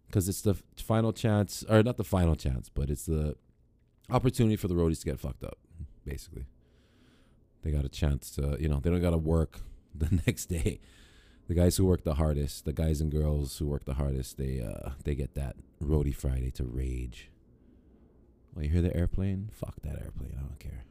because 0.09 0.29
it's 0.29 0.43
the 0.43 0.57
final 0.77 1.15
chance, 1.15 1.65
or 1.71 1.83
not 1.83 1.97
the 1.97 2.05
final 2.05 2.37
chance, 2.37 2.69
but 2.69 2.91
it's 2.91 3.07
the 3.07 3.37
opportunity 4.11 4.57
for 4.57 4.69
the 4.69 4.75
roadies 4.75 5.01
to 5.01 5.07
get 5.07 5.19
fucked 5.19 5.43
up. 5.43 5.57
Basically, 6.05 6.45
they 7.63 7.71
got 7.71 7.85
a 7.85 7.89
chance 7.89 8.31
to, 8.33 8.57
you 8.61 8.69
know, 8.69 8.81
they 8.81 8.91
don't 8.91 9.01
got 9.01 9.11
to 9.11 9.19
work 9.19 9.61
the 9.95 10.21
next 10.27 10.47
day. 10.47 10.81
The 11.49 11.55
guys 11.55 11.77
who 11.77 11.87
work 11.87 12.03
the 12.03 12.15
hardest, 12.15 12.65
the 12.65 12.73
guys 12.73 13.01
and 13.01 13.11
girls 13.11 13.59
who 13.59 13.67
work 13.67 13.85
the 13.85 13.95
hardest, 13.95 14.37
they 14.37 14.61
uh 14.61 14.91
they 15.05 15.15
get 15.15 15.35
that 15.35 15.57
roadie 15.81 16.15
Friday 16.15 16.51
to 16.53 16.65
rage. 16.65 17.31
Well, 18.55 18.65
you 18.65 18.71
hear 18.71 18.83
the 18.83 18.97
airplane? 18.97 19.51
Fuck 19.53 19.77
that 19.83 20.03
airplane. 20.03 20.35
I 20.37 20.41
don't 20.41 20.59
care. 20.59 20.85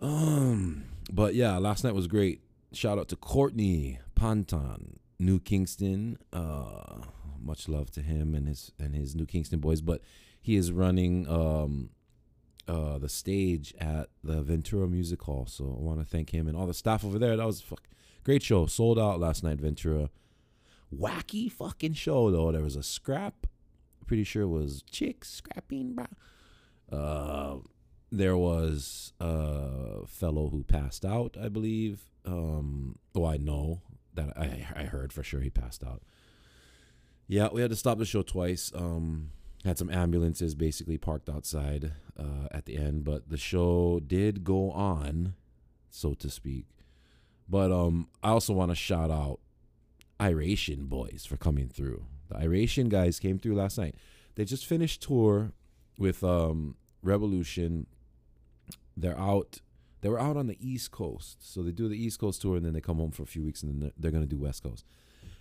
Um, 0.00 0.84
but 1.12 1.34
yeah, 1.34 1.58
last 1.58 1.84
night 1.84 1.94
was 1.94 2.06
great. 2.06 2.40
Shout 2.72 2.98
out 2.98 3.08
to 3.08 3.16
Courtney 3.16 3.98
Panton, 4.14 5.00
New 5.18 5.40
Kingston. 5.40 6.18
Uh, 6.32 7.02
much 7.40 7.68
love 7.68 7.90
to 7.92 8.02
him 8.02 8.34
and 8.34 8.46
his 8.46 8.72
and 8.78 8.94
his 8.94 9.14
New 9.14 9.26
Kingston 9.26 9.58
boys. 9.58 9.80
But 9.80 10.00
he 10.40 10.56
is 10.56 10.70
running 10.72 11.28
um, 11.28 11.90
uh, 12.68 12.98
the 12.98 13.08
stage 13.08 13.74
at 13.80 14.08
the 14.22 14.42
Ventura 14.42 14.86
Music 14.86 15.22
Hall. 15.22 15.46
So 15.46 15.64
I 15.64 15.82
want 15.82 16.00
to 16.00 16.04
thank 16.04 16.30
him 16.30 16.46
and 16.46 16.56
all 16.56 16.66
the 16.66 16.74
staff 16.74 17.04
over 17.04 17.18
there. 17.18 17.36
That 17.36 17.46
was 17.46 17.60
a 17.60 17.64
fuck, 17.64 17.88
great 18.24 18.42
show. 18.42 18.66
Sold 18.66 18.98
out 18.98 19.18
last 19.18 19.42
night, 19.42 19.58
Ventura. 19.58 20.10
Wacky 20.94 21.50
fucking 21.50 21.94
show 21.94 22.30
though. 22.30 22.52
There 22.52 22.62
was 22.62 22.76
a 22.76 22.82
scrap. 22.82 23.46
Pretty 24.06 24.24
sure 24.24 24.42
it 24.44 24.48
was 24.48 24.82
chicks 24.82 25.28
scrapping. 25.28 25.98
Uh, 26.90 27.56
there 28.10 28.36
was 28.36 29.12
a 29.20 30.06
fellow 30.06 30.48
who 30.48 30.62
passed 30.62 31.04
out, 31.04 31.36
I 31.40 31.48
believe. 31.48 32.04
Um, 32.24 32.98
oh, 33.14 33.26
I 33.26 33.36
know 33.36 33.82
that 34.14 34.36
I 34.36 34.66
I 34.74 34.82
heard 34.84 35.12
for 35.12 35.22
sure 35.22 35.40
he 35.40 35.50
passed 35.50 35.84
out. 35.84 36.02
Yeah, 37.26 37.48
we 37.52 37.60
had 37.60 37.70
to 37.70 37.76
stop 37.76 37.98
the 37.98 38.06
show 38.06 38.22
twice. 38.22 38.72
Um, 38.74 39.32
had 39.68 39.78
some 39.78 39.90
ambulances 39.90 40.54
basically 40.54 40.98
parked 40.98 41.28
outside 41.28 41.92
uh, 42.18 42.48
at 42.50 42.64
the 42.64 42.76
end, 42.76 43.04
but 43.04 43.28
the 43.28 43.36
show 43.36 44.00
did 44.04 44.42
go 44.42 44.70
on, 44.70 45.34
so 45.90 46.14
to 46.14 46.30
speak. 46.30 46.66
But 47.48 47.70
um, 47.70 48.08
I 48.22 48.30
also 48.30 48.52
want 48.52 48.70
to 48.70 48.74
shout 48.74 49.10
out 49.10 49.40
Iration 50.18 50.86
boys 50.86 51.24
for 51.28 51.36
coming 51.36 51.68
through. 51.68 52.04
The 52.28 52.38
Iration 52.38 52.88
guys 52.88 53.20
came 53.20 53.38
through 53.38 53.54
last 53.54 53.78
night. 53.78 53.94
They 54.34 54.44
just 54.44 54.66
finished 54.66 55.02
tour 55.02 55.52
with 55.98 56.24
um 56.24 56.76
Rebelution. 57.04 57.86
They're 58.96 59.18
out. 59.18 59.60
They 60.00 60.08
were 60.08 60.20
out 60.20 60.36
on 60.36 60.46
the 60.46 60.56
East 60.60 60.90
Coast, 60.92 61.38
so 61.40 61.62
they 61.62 61.72
do 61.72 61.88
the 61.88 61.96
East 61.96 62.18
Coast 62.18 62.40
tour, 62.40 62.56
and 62.56 62.64
then 62.64 62.72
they 62.72 62.80
come 62.80 62.96
home 62.98 63.10
for 63.10 63.22
a 63.22 63.26
few 63.26 63.42
weeks, 63.42 63.62
and 63.62 63.70
then 63.72 63.80
they're, 63.80 63.92
they're 63.98 64.10
gonna 64.10 64.26
do 64.26 64.38
West 64.38 64.62
Coast. 64.62 64.84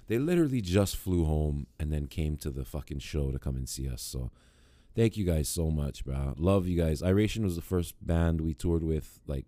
They 0.08 0.18
literally 0.18 0.62
just 0.62 0.96
flew 0.96 1.26
home 1.26 1.68
and 1.80 1.92
then 1.92 2.08
came 2.08 2.38
to 2.38 2.50
the 2.50 2.66
fucking 2.66 3.00
show 3.00 3.32
to 3.32 3.40
come 3.40 3.56
and 3.56 3.68
see 3.68 3.90
us. 3.90 4.02
So 4.02 4.32
thank 4.96 5.18
you 5.18 5.26
guys 5.26 5.50
so 5.50 5.70
much, 5.70 6.06
bro. 6.06 6.34
Love 6.38 6.68
you 6.68 6.82
guys. 6.82 7.04
Iration 7.04 7.44
was 7.44 7.56
the 7.56 7.62
first 7.62 7.96
band 8.06 8.42
we 8.42 8.54
toured 8.54 8.84
with, 8.84 9.20
like 9.28 9.46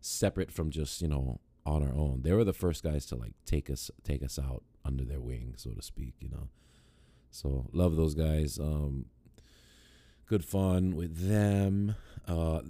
separate 0.00 0.50
from 0.50 0.70
just 0.70 1.00
you 1.00 1.08
know 1.08 1.40
on 1.64 1.82
our 1.82 1.94
own. 1.94 2.22
They 2.22 2.32
were 2.32 2.44
the 2.44 2.52
first 2.52 2.82
guys 2.82 3.06
to 3.06 3.16
like 3.16 3.34
take 3.44 3.70
us 3.70 3.90
take 4.04 4.22
us 4.22 4.38
out 4.38 4.62
under 4.84 5.04
their 5.04 5.20
wing, 5.20 5.54
so 5.56 5.70
to 5.70 5.82
speak. 5.82 6.14
You 6.20 6.28
know. 6.30 6.48
So 7.30 7.66
love 7.72 7.96
those 7.96 8.14
guys. 8.14 8.58
Um, 8.58 9.06
good 10.26 10.44
fun 10.44 10.94
with 10.94 11.28
them. 11.28 11.96
Uh, 12.28 12.60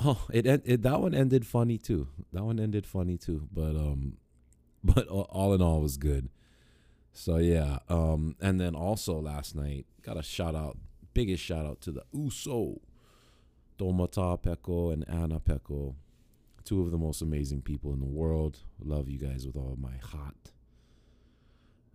oh, 0.00 0.26
it, 0.32 0.44
it 0.46 0.82
that 0.82 1.00
one 1.00 1.14
ended 1.14 1.46
funny 1.46 1.78
too. 1.78 2.08
That 2.32 2.44
one 2.44 2.58
ended 2.60 2.86
funny 2.86 3.16
too. 3.16 3.48
But 3.52 3.76
um, 3.76 4.16
but 4.84 5.06
all 5.08 5.54
in 5.54 5.62
all 5.62 5.80
was 5.80 5.96
good. 5.96 6.28
So 7.12 7.38
yeah. 7.38 7.78
Um, 7.88 8.36
and 8.40 8.60
then 8.60 8.74
also 8.74 9.18
last 9.20 9.54
night 9.54 9.86
got 10.02 10.16
a 10.16 10.22
shout 10.22 10.54
out, 10.54 10.78
biggest 11.14 11.42
shout 11.42 11.66
out 11.66 11.80
to 11.82 11.92
the 11.92 12.04
Uso, 12.12 12.80
Domata 13.78 14.40
Peko 14.40 14.92
and 14.92 15.08
Anna 15.08 15.40
Peko, 15.40 15.94
two 16.64 16.82
of 16.82 16.90
the 16.90 16.98
most 16.98 17.22
amazing 17.22 17.62
people 17.62 17.92
in 17.92 18.00
the 18.00 18.06
world. 18.06 18.58
Love 18.82 19.08
you 19.08 19.18
guys 19.18 19.46
with 19.46 19.56
all 19.56 19.76
my 19.80 19.96
heart. 19.96 20.52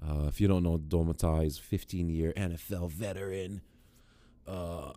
Uh, 0.06 0.28
if 0.28 0.42
you 0.42 0.48
don't 0.48 0.64
know, 0.64 0.78
Domata 0.78 1.46
is 1.46 1.58
15 1.58 2.10
year 2.10 2.34
NFL 2.36 2.92
veteran. 2.92 3.62
Uh, 4.46 4.92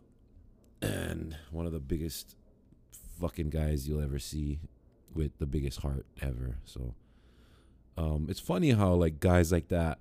and 0.82 1.36
one 1.50 1.66
of 1.66 1.72
the 1.72 1.80
biggest 1.80 2.36
fucking 3.20 3.50
guys 3.50 3.88
you'll 3.88 4.02
ever 4.02 4.18
see 4.18 4.58
with 5.14 5.38
the 5.38 5.46
biggest 5.46 5.80
heart 5.80 6.06
ever. 6.20 6.58
So, 6.64 6.94
um, 7.96 8.26
it's 8.28 8.40
funny 8.40 8.70
how 8.70 8.92
like 8.94 9.20
guys 9.20 9.52
like 9.52 9.68
that 9.68 9.98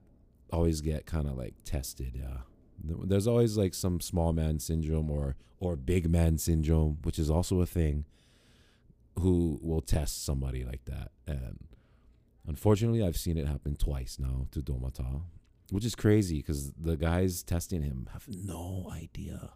always 0.55 0.81
get 0.81 1.05
kind 1.05 1.27
of 1.27 1.37
like 1.37 1.53
tested. 1.63 2.23
There's 2.83 3.27
always 3.27 3.57
like 3.57 3.73
some 3.73 3.99
small 3.99 4.33
man 4.33 4.59
syndrome 4.59 5.11
or 5.11 5.35
or 5.59 5.75
big 5.75 6.09
man 6.09 6.37
syndrome, 6.37 6.99
which 7.03 7.19
is 7.19 7.29
also 7.29 7.61
a 7.61 7.65
thing. 7.65 8.05
Who 9.19 9.59
will 9.61 9.81
test 9.81 10.25
somebody 10.25 10.63
like 10.63 10.85
that? 10.85 11.11
And 11.27 11.67
unfortunately, 12.47 13.03
I've 13.03 13.17
seen 13.17 13.37
it 13.37 13.47
happen 13.47 13.75
twice 13.75 14.17
now 14.19 14.47
to 14.51 14.59
Domata, 14.61 15.21
which 15.71 15.85
is 15.85 15.95
crazy 15.95 16.37
because 16.37 16.73
the 16.73 16.97
guys 16.97 17.43
testing 17.43 17.81
him 17.81 18.09
have 18.13 18.27
no 18.27 18.89
idea. 18.91 19.51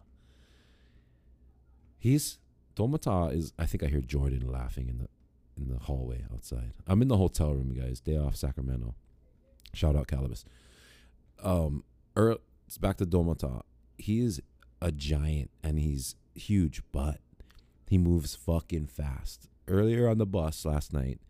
He's 1.98 2.38
Domata 2.76 3.34
is. 3.34 3.52
I 3.58 3.66
think 3.66 3.82
I 3.82 3.86
hear 3.86 4.00
Jordan 4.00 4.50
laughing 4.50 4.88
in 4.88 4.98
the 4.98 5.08
in 5.56 5.68
the 5.68 5.78
hallway 5.78 6.24
outside. 6.32 6.72
I'm 6.86 7.02
in 7.02 7.08
the 7.08 7.18
hotel 7.18 7.52
room, 7.52 7.74
guys. 7.74 8.00
Day 8.00 8.16
off 8.16 8.36
Sacramento. 8.36 8.94
Shout 9.74 9.94
out 9.96 10.08
Calibus. 10.08 10.44
Um, 11.42 11.84
er, 12.16 12.36
it's 12.66 12.78
back 12.78 12.96
to 12.98 13.06
Domata. 13.06 13.62
He 13.98 14.20
is 14.20 14.40
a 14.80 14.92
giant 14.92 15.50
and 15.62 15.78
he's 15.78 16.16
huge, 16.34 16.82
but 16.92 17.20
he 17.88 17.98
moves 17.98 18.34
fucking 18.34 18.86
fast. 18.86 19.48
Earlier 19.68 20.08
on 20.08 20.18
the 20.18 20.26
bus 20.26 20.64
last 20.64 20.92
night, 20.92 21.20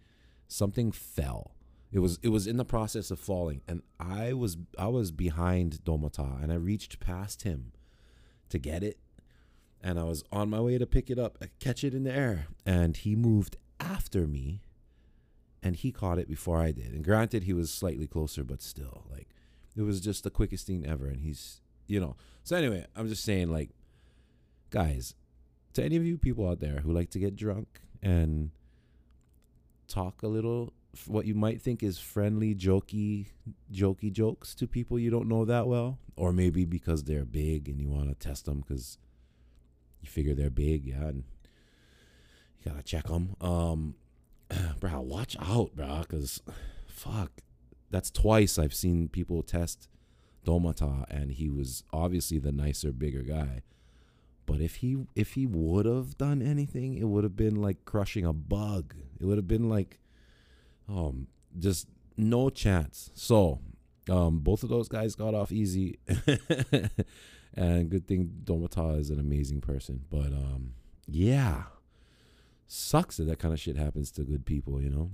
something 0.46 0.92
fell. 0.92 1.52
It 1.92 1.98
was 1.98 2.18
it 2.22 2.28
was 2.28 2.46
in 2.46 2.56
the 2.56 2.64
process 2.64 3.10
of 3.10 3.18
falling, 3.18 3.62
and 3.66 3.82
I 3.98 4.32
was 4.32 4.56
I 4.78 4.86
was 4.86 5.10
behind 5.10 5.80
Domata, 5.84 6.40
and 6.42 6.52
I 6.52 6.56
reached 6.56 7.00
past 7.00 7.42
him 7.42 7.72
to 8.48 8.58
get 8.58 8.84
it, 8.84 8.98
and 9.82 9.98
I 9.98 10.04
was 10.04 10.22
on 10.30 10.50
my 10.50 10.60
way 10.60 10.78
to 10.78 10.86
pick 10.86 11.10
it 11.10 11.18
up, 11.18 11.38
uh, 11.42 11.46
catch 11.58 11.82
it 11.82 11.94
in 11.94 12.04
the 12.04 12.14
air, 12.14 12.46
and 12.64 12.96
he 12.96 13.16
moved 13.16 13.56
after 13.80 14.28
me, 14.28 14.60
and 15.62 15.74
he 15.74 15.90
caught 15.90 16.18
it 16.18 16.28
before 16.28 16.60
I 16.60 16.70
did. 16.70 16.92
And 16.92 17.04
granted, 17.04 17.42
he 17.44 17.52
was 17.52 17.72
slightly 17.72 18.06
closer, 18.06 18.44
but 18.44 18.62
still, 18.62 19.04
like 19.10 19.28
it 19.76 19.82
was 19.82 20.00
just 20.00 20.24
the 20.24 20.30
quickest 20.30 20.66
thing 20.66 20.86
ever. 20.86 21.06
And 21.06 21.20
he's, 21.20 21.60
you 21.86 22.00
know. 22.00 22.16
So 22.42 22.56
anyway, 22.56 22.86
I'm 22.96 23.08
just 23.08 23.24
saying, 23.24 23.50
like, 23.50 23.70
guys, 24.70 25.14
to 25.74 25.84
any 25.84 25.96
of 25.96 26.04
you 26.04 26.18
people 26.18 26.48
out 26.48 26.60
there 26.60 26.80
who 26.80 26.92
like 26.92 27.10
to 27.10 27.18
get 27.18 27.36
drunk 27.36 27.80
and 28.02 28.50
talk 29.86 30.22
a 30.22 30.28
little 30.28 30.72
what 31.06 31.26
you 31.26 31.34
might 31.34 31.62
think 31.62 31.82
is 31.82 31.98
friendly, 31.98 32.54
jokey, 32.54 33.26
jokey 33.72 34.10
jokes 34.12 34.54
to 34.56 34.66
people 34.66 34.98
you 34.98 35.10
don't 35.10 35.28
know 35.28 35.44
that 35.44 35.66
well, 35.66 35.98
or 36.16 36.32
maybe 36.32 36.64
because 36.64 37.04
they're 37.04 37.24
big 37.24 37.68
and 37.68 37.80
you 37.80 37.88
want 37.88 38.08
to 38.08 38.14
test 38.14 38.46
them 38.46 38.60
because 38.60 38.98
you 40.00 40.08
figure 40.08 40.34
they're 40.34 40.50
big, 40.50 40.84
yeah, 40.84 41.06
and 41.06 41.24
you 42.58 42.72
gotta 42.72 42.82
check 42.82 43.06
them. 43.06 43.36
Um, 43.40 43.94
bro, 44.80 45.00
watch 45.00 45.36
out, 45.40 45.76
bro, 45.76 46.00
because 46.00 46.42
fuck, 46.88 47.30
that's 47.90 48.11
twice 48.11 48.59
I've 48.59 48.75
seen 48.75 49.09
people 49.09 49.42
test 49.42 49.88
Domata, 50.47 51.04
and 51.11 51.32
he 51.32 51.49
was 51.49 51.85
obviously 51.92 52.38
the 52.38 52.52
nicer, 52.52 52.92
bigger 52.92 53.23
guy. 53.23 53.62
But 54.47 54.61
if 54.61 54.76
he 54.76 55.06
if 55.14 55.35
he 55.35 55.47
would 55.47 55.87
have 55.87 56.16
done 56.18 56.42
anything, 56.42 56.97
it 56.97 57.04
would 57.04 57.25
have 57.25 57.37
been 57.37 57.56
like 57.56 57.85
crushing 57.85 58.25
a 58.25 58.32
bug. 58.32 58.94
It 59.20 59.26
would 59.26 59.38
have 59.38 59.47
been 59.47 59.68
like, 59.68 60.00
um, 60.88 61.28
just 61.59 61.87
no 62.16 62.50
chance. 62.50 63.11
So, 63.14 63.61
um, 64.09 64.40
both 64.40 64.62
of 64.62 64.68
those 64.68 64.88
guys 64.88 65.14
got 65.14 65.35
off 65.35 65.52
easy, 65.52 65.99
and 67.54 67.90
good 67.90 68.09
thing 68.09 68.32
Domata 68.44 68.99
is 68.99 69.11
an 69.11 69.20
amazing 69.20 69.61
person. 69.61 70.02
But 70.11 70.32
um, 70.32 70.75
yeah, 71.06 71.64
sucks 72.66 73.18
that 73.18 73.25
that 73.25 73.38
kind 73.38 73.54
of 73.54 73.61
shit 73.61 73.76
happens 73.76 74.11
to 74.12 74.23
good 74.23 74.47
people, 74.47 74.80
you 74.80 74.90
know. 74.90 75.11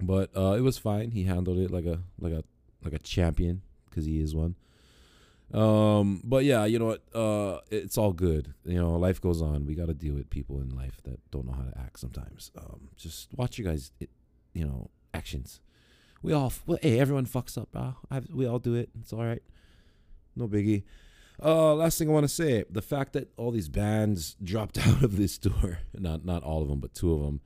But 0.00 0.30
uh, 0.36 0.52
it 0.52 0.60
was 0.60 0.78
fine. 0.78 1.10
He 1.10 1.24
handled 1.24 1.58
it 1.58 1.70
like 1.70 1.86
a 1.86 2.00
like 2.18 2.32
a 2.32 2.44
like 2.84 2.92
a 2.92 2.98
champion 2.98 3.62
because 3.88 4.04
he 4.04 4.20
is 4.20 4.34
one. 4.34 4.54
Um, 5.52 6.20
but 6.24 6.44
yeah, 6.44 6.66
you 6.66 6.78
know 6.78 6.86
what? 6.86 7.02
Uh, 7.14 7.60
it's 7.70 7.96
all 7.96 8.12
good. 8.12 8.54
You 8.64 8.78
know, 8.80 8.92
life 8.92 9.20
goes 9.20 9.40
on. 9.40 9.66
We 9.66 9.74
got 9.74 9.86
to 9.86 9.94
deal 9.94 10.14
with 10.14 10.28
people 10.30 10.60
in 10.60 10.76
life 10.76 11.00
that 11.04 11.18
don't 11.30 11.46
know 11.46 11.52
how 11.52 11.62
to 11.62 11.78
act 11.78 11.98
sometimes. 11.98 12.50
Um, 12.56 12.88
just 12.96 13.28
watch 13.34 13.58
you 13.58 13.64
guys, 13.64 13.92
it, 13.98 14.10
you 14.52 14.66
know, 14.66 14.90
actions. 15.14 15.60
We 16.22 16.32
all, 16.32 16.52
well, 16.66 16.78
hey, 16.82 16.98
everyone 17.00 17.26
fucks 17.26 17.56
up, 17.56 17.72
bro. 17.72 17.96
I've, 18.10 18.28
we 18.30 18.46
all 18.46 18.58
do 18.58 18.74
it. 18.74 18.90
It's 19.00 19.12
all 19.12 19.24
right. 19.24 19.42
No 20.36 20.48
biggie. 20.48 20.82
Uh, 21.42 21.74
last 21.74 21.98
thing 21.98 22.08
I 22.08 22.12
want 22.12 22.24
to 22.24 22.34
say: 22.34 22.64
the 22.68 22.82
fact 22.82 23.12
that 23.12 23.28
all 23.36 23.52
these 23.52 23.68
bands 23.68 24.36
dropped 24.42 24.76
out 24.86 25.02
of 25.02 25.16
this 25.16 25.38
tour, 25.38 25.78
not 25.94 26.24
not 26.24 26.42
all 26.42 26.62
of 26.62 26.68
them, 26.68 26.80
but 26.80 26.94
two 26.94 27.14
of 27.14 27.22
them, 27.22 27.40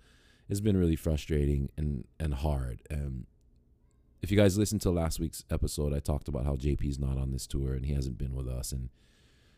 has 0.48 0.60
been 0.60 0.76
really 0.76 0.96
frustrating 0.96 1.70
and 1.76 2.04
and 2.18 2.34
hard. 2.34 2.82
And 2.90 3.26
if 4.20 4.30
you 4.30 4.36
guys 4.36 4.58
listened 4.58 4.80
to 4.82 4.90
last 4.90 5.18
week's 5.18 5.44
episode, 5.50 5.92
I 5.92 5.98
talked 5.98 6.28
about 6.28 6.44
how 6.44 6.56
JP's 6.56 6.98
not 6.98 7.18
on 7.18 7.32
this 7.32 7.46
tour 7.46 7.74
and 7.74 7.84
he 7.84 7.94
hasn't 7.94 8.18
been 8.18 8.34
with 8.34 8.48
us 8.48 8.72
and 8.72 8.90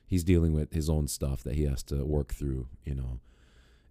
he's 0.06 0.24
dealing 0.24 0.52
with 0.52 0.72
his 0.72 0.88
own 0.88 1.08
stuff 1.08 1.42
that 1.44 1.54
he 1.54 1.64
has 1.64 1.82
to 1.84 2.04
work 2.04 2.32
through, 2.32 2.68
you 2.84 2.94
know. 2.94 3.20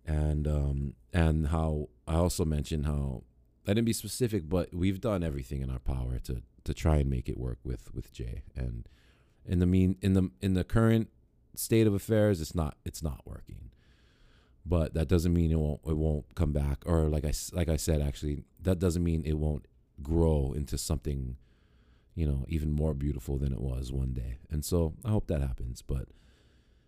And 0.05 0.47
um 0.47 0.95
and 1.13 1.47
how 1.47 1.89
I 2.07 2.15
also 2.15 2.45
mentioned 2.45 2.85
how 2.85 3.23
I 3.65 3.71
didn't 3.73 3.85
be 3.85 3.93
specific, 3.93 4.49
but 4.49 4.73
we've 4.73 4.99
done 4.99 5.23
everything 5.23 5.61
in 5.61 5.69
our 5.69 5.79
power 5.79 6.19
to 6.19 6.41
to 6.63 6.73
try 6.73 6.97
and 6.97 7.09
make 7.09 7.29
it 7.29 7.37
work 7.37 7.59
with 7.63 7.93
with 7.93 8.11
Jay. 8.11 8.43
And 8.55 8.87
in 9.45 9.59
the 9.59 9.65
mean 9.65 9.97
in 10.01 10.13
the 10.13 10.29
in 10.41 10.53
the 10.53 10.63
current 10.63 11.09
state 11.55 11.87
of 11.87 11.93
affairs, 11.93 12.41
it's 12.41 12.55
not 12.55 12.77
it's 12.85 13.03
not 13.03 13.21
working 13.25 13.69
but 14.65 14.93
that 14.93 15.07
doesn't 15.07 15.33
mean 15.33 15.51
it 15.51 15.59
won't 15.59 15.81
it 15.85 15.97
won't 15.97 16.35
come 16.35 16.51
back 16.51 16.83
or 16.85 17.09
like 17.09 17.25
I 17.25 17.33
like 17.51 17.69
I 17.69 17.75
said 17.75 18.01
actually 18.01 18.43
that 18.61 18.79
doesn't 18.79 19.03
mean 19.03 19.23
it 19.25 19.37
won't 19.37 19.67
grow 20.01 20.53
into 20.55 20.77
something 20.77 21.37
you 22.15 22.25
know 22.25 22.45
even 22.47 22.71
more 22.71 22.93
beautiful 22.93 23.37
than 23.37 23.51
it 23.51 23.61
was 23.61 23.91
one 23.91 24.13
day. 24.13 24.37
And 24.49 24.63
so 24.63 24.93
I 25.03 25.09
hope 25.09 25.27
that 25.27 25.41
happens 25.41 25.81
but 25.81 26.07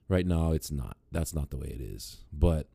right 0.07 0.25
now 0.25 0.51
it's 0.51 0.71
not. 0.71 0.97
That's 1.11 1.33
not 1.33 1.49
the 1.49 1.57
way 1.57 1.67
it 1.67 1.81
is. 1.81 2.23
But 2.31 2.67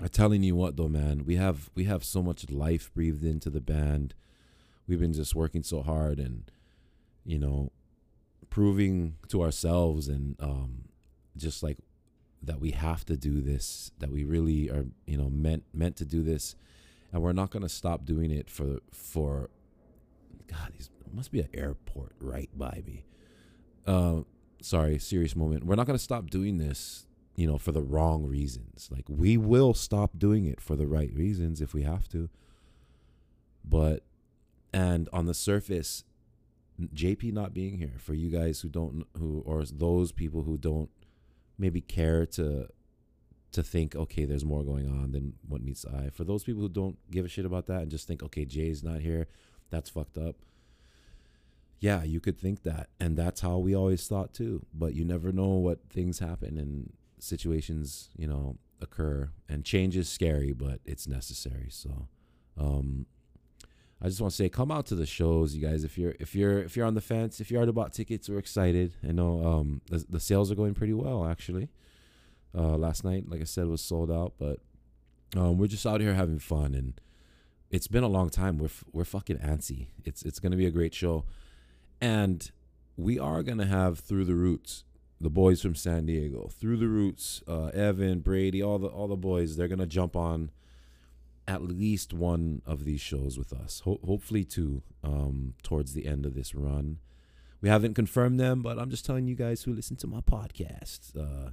I'm 0.00 0.08
telling 0.08 0.42
you 0.42 0.56
what 0.56 0.76
though 0.76 0.88
man 0.88 1.24
we 1.24 1.36
have 1.36 1.70
we 1.74 1.84
have 1.84 2.04
so 2.04 2.22
much 2.22 2.50
life 2.50 2.92
breathed 2.94 3.24
into 3.24 3.50
the 3.50 3.60
band. 3.60 4.14
We've 4.86 5.00
been 5.00 5.12
just 5.12 5.34
working 5.34 5.62
so 5.62 5.82
hard 5.82 6.18
and 6.18 6.50
you 7.24 7.38
know 7.38 7.72
proving 8.50 9.16
to 9.28 9.42
ourselves 9.42 10.08
and 10.08 10.36
um 10.40 10.84
just 11.36 11.62
like 11.62 11.78
that 12.42 12.60
we 12.60 12.72
have 12.72 13.04
to 13.06 13.16
do 13.16 13.40
this, 13.40 13.92
that 13.98 14.10
we 14.10 14.24
really 14.24 14.68
are, 14.70 14.86
you 15.06 15.16
know, 15.16 15.30
meant 15.30 15.64
meant 15.72 15.96
to 15.96 16.04
do 16.04 16.22
this, 16.22 16.56
and 17.12 17.22
we're 17.22 17.32
not 17.32 17.50
gonna 17.50 17.68
stop 17.68 18.04
doing 18.04 18.30
it 18.30 18.50
for 18.50 18.80
for. 18.90 19.50
God, 20.48 20.72
these 20.76 20.90
must 21.12 21.32
be 21.32 21.40
an 21.40 21.48
airport 21.54 22.12
right 22.20 22.50
by 22.56 22.82
me. 22.86 23.04
Uh, 23.86 24.22
sorry, 24.60 24.98
serious 24.98 25.36
moment. 25.36 25.64
We're 25.64 25.76
not 25.76 25.86
gonna 25.86 25.98
stop 25.98 26.30
doing 26.30 26.58
this, 26.58 27.06
you 27.36 27.46
know, 27.46 27.58
for 27.58 27.72
the 27.72 27.82
wrong 27.82 28.24
reasons. 28.26 28.88
Like 28.90 29.04
we 29.08 29.36
will 29.36 29.74
stop 29.74 30.18
doing 30.18 30.46
it 30.46 30.60
for 30.60 30.76
the 30.76 30.86
right 30.86 31.12
reasons 31.14 31.60
if 31.60 31.74
we 31.74 31.82
have 31.82 32.08
to. 32.10 32.28
But, 33.64 34.02
and 34.72 35.08
on 35.12 35.26
the 35.26 35.34
surface, 35.34 36.04
JP 36.80 37.32
not 37.32 37.54
being 37.54 37.78
here 37.78 37.94
for 37.98 38.14
you 38.14 38.28
guys 38.28 38.60
who 38.60 38.68
don't 38.68 39.06
who 39.18 39.42
or 39.46 39.64
those 39.64 40.12
people 40.12 40.42
who 40.42 40.56
don't 40.56 40.90
maybe 41.62 41.80
care 41.80 42.26
to 42.26 42.66
to 43.52 43.62
think, 43.62 43.94
okay, 43.94 44.24
there's 44.24 44.44
more 44.44 44.64
going 44.64 44.88
on 44.88 45.12
than 45.12 45.34
what 45.46 45.62
meets 45.62 45.82
the 45.82 45.90
eye. 45.90 46.10
For 46.10 46.24
those 46.24 46.42
people 46.42 46.62
who 46.62 46.70
don't 46.70 46.96
give 47.10 47.26
a 47.26 47.28
shit 47.28 47.44
about 47.44 47.66
that 47.66 47.82
and 47.82 47.90
just 47.90 48.08
think, 48.08 48.22
okay, 48.22 48.46
Jay's 48.46 48.82
not 48.82 49.00
here, 49.00 49.28
that's 49.70 49.90
fucked 49.90 50.16
up. 50.16 50.36
Yeah, 51.78 52.02
you 52.02 52.18
could 52.18 52.38
think 52.38 52.62
that. 52.62 52.88
And 52.98 53.14
that's 53.16 53.42
how 53.42 53.58
we 53.58 53.74
always 53.74 54.06
thought 54.08 54.32
too. 54.32 54.64
But 54.72 54.94
you 54.94 55.04
never 55.04 55.32
know 55.32 55.48
what 55.48 55.80
things 55.90 56.18
happen 56.18 56.56
and 56.56 56.92
situations, 57.18 58.08
you 58.16 58.26
know, 58.26 58.56
occur. 58.80 59.30
And 59.50 59.64
change 59.64 59.96
is 59.98 60.08
scary, 60.08 60.52
but 60.52 60.80
it's 60.86 61.06
necessary. 61.06 61.68
So 61.70 62.08
um 62.56 63.06
I 64.02 64.08
just 64.08 64.20
want 64.20 64.32
to 64.32 64.36
say 64.36 64.48
come 64.48 64.72
out 64.72 64.86
to 64.86 64.96
the 64.96 65.06
shows, 65.06 65.54
you 65.54 65.66
guys. 65.66 65.84
If 65.84 65.96
you're 65.96 66.14
if 66.18 66.34
you're 66.34 66.58
if 66.58 66.76
you're 66.76 66.86
on 66.86 66.94
the 66.94 67.00
fence, 67.00 67.40
if 67.40 67.50
you 67.50 67.56
already 67.56 67.72
bought 67.72 67.92
tickets, 67.92 68.28
we're 68.28 68.38
excited. 68.38 68.94
I 69.08 69.12
know 69.12 69.44
um 69.46 69.80
the, 69.88 70.04
the 70.08 70.20
sales 70.20 70.50
are 70.50 70.56
going 70.56 70.74
pretty 70.74 70.92
well 70.92 71.26
actually. 71.26 71.68
Uh, 72.54 72.76
last 72.76 73.02
night, 73.04 73.30
like 73.30 73.40
I 73.40 73.44
said, 73.44 73.66
was 73.66 73.80
sold 73.80 74.10
out, 74.10 74.34
but 74.38 74.58
um, 75.34 75.56
we're 75.56 75.68
just 75.68 75.86
out 75.86 76.02
here 76.02 76.12
having 76.12 76.38
fun, 76.38 76.74
and 76.74 77.00
it's 77.70 77.88
been 77.88 78.02
a 78.02 78.08
long 78.08 78.28
time. 78.28 78.58
We're 78.58 78.66
f- 78.66 78.84
we're 78.92 79.06
fucking 79.06 79.38
antsy. 79.38 79.86
It's 80.04 80.22
it's 80.22 80.38
gonna 80.38 80.56
be 80.56 80.66
a 80.66 80.70
great 80.70 80.92
show, 80.92 81.24
and 81.98 82.50
we 82.96 83.18
are 83.18 83.42
gonna 83.42 83.64
have 83.64 84.00
through 84.00 84.26
the 84.26 84.34
roots 84.34 84.84
the 85.22 85.30
boys 85.30 85.62
from 85.62 85.74
San 85.76 86.04
Diego, 86.04 86.48
through 86.52 86.76
the 86.76 86.88
roots, 86.88 87.42
uh, 87.46 87.66
Evan, 87.66 88.18
Brady, 88.20 88.60
all 88.62 88.78
the 88.78 88.88
all 88.88 89.06
the 89.06 89.16
boys. 89.16 89.56
They're 89.56 89.68
gonna 89.68 89.86
jump 89.86 90.16
on 90.16 90.50
at 91.52 91.62
least 91.62 92.12
one 92.12 92.62
of 92.66 92.84
these 92.84 93.00
shows 93.00 93.38
with 93.38 93.52
us. 93.52 93.80
Ho- 93.84 94.00
hopefully 94.04 94.44
two 94.44 94.82
um, 95.04 95.54
towards 95.62 95.92
the 95.94 96.06
end 96.06 96.26
of 96.26 96.34
this 96.34 96.54
run. 96.54 96.98
We 97.60 97.68
haven't 97.68 97.94
confirmed 97.94 98.40
them, 98.40 98.62
but 98.62 98.78
I'm 98.78 98.90
just 98.90 99.04
telling 99.04 99.28
you 99.28 99.34
guys 99.36 99.62
who 99.62 99.72
listen 99.72 99.96
to 99.96 100.06
my 100.06 100.20
podcast. 100.20 101.16
Uh, 101.16 101.50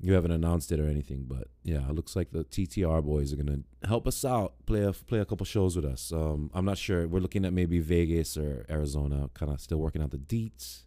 you 0.00 0.14
haven't 0.14 0.32
announced 0.32 0.72
it 0.72 0.80
or 0.80 0.88
anything, 0.88 1.26
but 1.28 1.46
yeah, 1.62 1.88
it 1.88 1.94
looks 1.94 2.16
like 2.16 2.32
the 2.32 2.42
TTR 2.44 3.04
boys 3.04 3.32
are 3.32 3.36
gonna 3.36 3.60
help 3.84 4.08
us 4.08 4.24
out, 4.24 4.54
play 4.66 4.82
a 4.82 4.92
play 4.92 5.20
a 5.20 5.24
couple 5.24 5.46
shows 5.46 5.76
with 5.76 5.84
us. 5.84 6.12
Um, 6.12 6.50
I'm 6.52 6.64
not 6.64 6.76
sure. 6.76 7.06
We're 7.06 7.20
looking 7.20 7.44
at 7.44 7.52
maybe 7.52 7.78
Vegas 7.78 8.36
or 8.36 8.66
Arizona. 8.68 9.30
Kind 9.34 9.52
of 9.52 9.60
still 9.60 9.78
working 9.78 10.02
out 10.02 10.10
the 10.10 10.18
deets. 10.18 10.80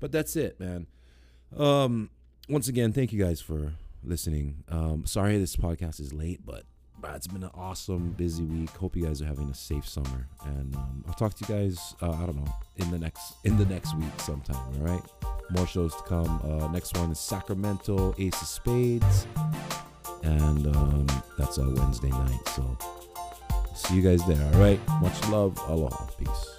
But 0.00 0.10
that's 0.10 0.34
it, 0.34 0.58
man. 0.58 0.88
Um, 1.56 2.10
once 2.48 2.66
again, 2.66 2.92
thank 2.92 3.12
you 3.12 3.22
guys 3.22 3.40
for 3.40 3.74
listening. 4.02 4.64
Um, 4.68 5.06
sorry 5.06 5.38
this 5.38 5.56
podcast 5.56 6.00
is 6.00 6.12
late, 6.12 6.40
but 6.44 6.64
it's 7.14 7.26
been 7.26 7.42
an 7.42 7.50
awesome, 7.54 8.10
busy 8.12 8.44
week. 8.44 8.70
Hope 8.70 8.96
you 8.96 9.06
guys 9.06 9.22
are 9.22 9.26
having 9.26 9.48
a 9.48 9.54
safe 9.54 9.88
summer, 9.88 10.28
and 10.44 10.74
um, 10.74 11.04
I'll 11.06 11.14
talk 11.14 11.34
to 11.34 11.44
you 11.52 11.58
guys. 11.60 11.94
Uh, 12.02 12.10
I 12.10 12.26
don't 12.26 12.36
know 12.36 12.52
in 12.76 12.90
the 12.90 12.98
next 12.98 13.34
in 13.44 13.56
the 13.56 13.66
next 13.66 13.96
week 13.96 14.20
sometime. 14.20 14.56
All 14.56 14.86
right 14.86 15.02
more 15.50 15.66
shows 15.66 15.94
to 15.94 16.02
come. 16.02 16.40
Uh, 16.44 16.68
next 16.68 16.96
one 16.96 17.10
is 17.10 17.20
Sacramento 17.20 18.14
Ace 18.18 18.40
of 18.40 18.48
Spades, 18.48 19.26
and 20.22 20.66
um, 20.76 21.06
that's 21.38 21.58
a 21.58 21.68
Wednesday 21.68 22.10
night. 22.10 22.48
So 22.48 22.78
see 23.74 23.96
you 23.96 24.02
guys 24.02 24.26
there. 24.26 24.44
All 24.54 24.60
right, 24.60 24.80
much 25.00 25.28
love, 25.28 25.58
aloha, 25.68 26.06
peace. 26.18 26.55